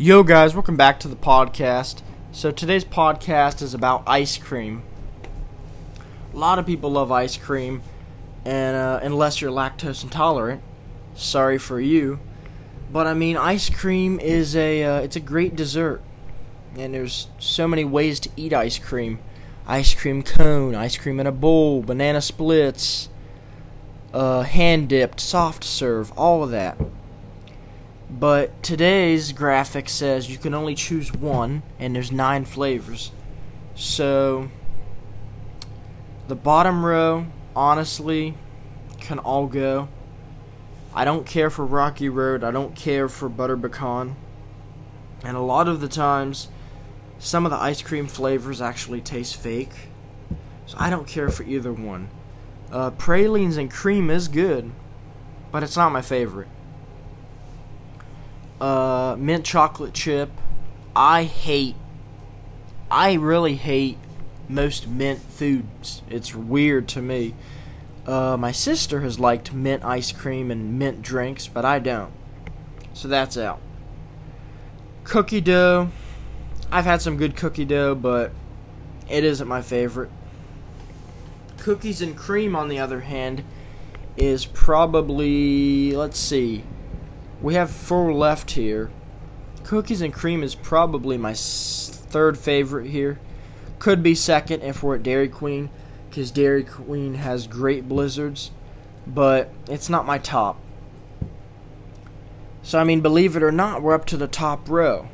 [0.00, 2.02] Yo, guys, welcome back to the podcast.
[2.30, 4.84] So, today's podcast is about ice cream.
[6.32, 7.82] A lot of people love ice cream,
[8.44, 10.62] and uh, unless you're lactose intolerant,
[11.16, 12.20] sorry for you.
[12.92, 16.00] But I mean, ice cream is a uh, it's a great dessert,
[16.76, 19.18] and there's so many ways to eat ice cream:
[19.66, 23.08] ice cream cone, ice cream in a bowl, banana splits,
[24.14, 26.78] uh, hand dipped, soft serve, all of that.
[28.18, 33.12] But today's graphic says you can only choose one, and there's nine flavors.
[33.76, 34.50] So,
[36.26, 38.34] the bottom row, honestly,
[38.98, 39.88] can all go.
[40.92, 44.16] I don't care for Rocky Road, I don't care for Butter Pecan.
[45.22, 46.48] And a lot of the times,
[47.20, 49.90] some of the ice cream flavors actually taste fake.
[50.66, 52.08] So I don't care for either one.
[52.72, 54.72] Uh, pralines and cream is good,
[55.52, 56.48] but it's not my favorite
[58.60, 60.30] uh, mint chocolate chip.
[60.94, 61.76] I hate,
[62.90, 63.98] I really hate
[64.48, 66.02] most mint foods.
[66.08, 67.34] It's weird to me.
[68.06, 72.12] Uh, my sister has liked mint ice cream and mint drinks, but I don't.
[72.94, 73.60] So that's out.
[75.04, 75.90] Cookie dough.
[76.70, 78.32] I've had some good cookie dough, but
[79.08, 80.10] it isn't my favorite.
[81.58, 83.44] Cookies and cream, on the other hand,
[84.16, 86.64] is probably, let's see,
[87.40, 88.90] we have four left here.
[89.64, 93.18] Cookies and cream is probably my third favorite here.
[93.78, 95.70] Could be second if we're at Dairy Queen,
[96.08, 98.50] because Dairy Queen has great blizzards,
[99.06, 100.58] but it's not my top.
[102.62, 105.08] So, I mean, believe it or not, we're up to the top row.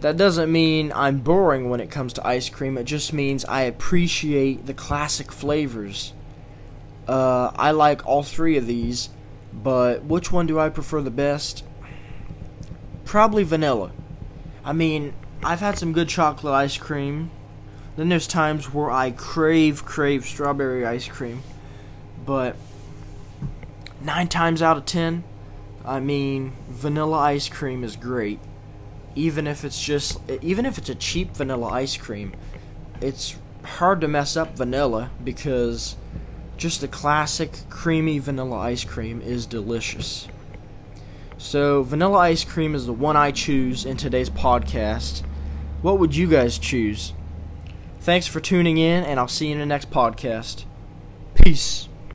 [0.00, 3.62] That doesn't mean I'm boring when it comes to ice cream, it just means I
[3.62, 6.12] appreciate the classic flavors.
[7.08, 9.08] Uh, I like all three of these
[9.52, 11.64] but which one do I prefer the best?
[13.04, 13.92] Probably vanilla.
[14.64, 17.30] I mean, I've had some good chocolate ice cream.
[17.96, 21.42] Then there's times where I crave, crave strawberry ice cream.
[22.24, 22.56] But
[24.00, 25.24] nine times out of ten,
[25.84, 28.38] I mean, vanilla ice cream is great.
[29.14, 32.34] Even if it's just, even if it's a cheap vanilla ice cream,
[33.00, 35.96] it's hard to mess up vanilla because
[36.60, 40.28] just a classic creamy vanilla ice cream is delicious.
[41.38, 45.22] So, vanilla ice cream is the one I choose in today's podcast.
[45.80, 47.14] What would you guys choose?
[48.00, 50.64] Thanks for tuning in, and I'll see you in the next podcast.
[51.34, 51.88] Peace.